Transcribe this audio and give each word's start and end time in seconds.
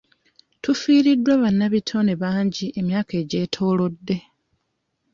Tufiiriddwa 0.63 1.33
bannabitone 1.43 2.13
bangi 2.21 2.65
emyaka 2.79 3.13
egyetoolodde. 3.23 4.17